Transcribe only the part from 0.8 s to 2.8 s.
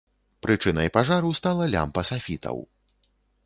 пажару стала лямпа сафітаў.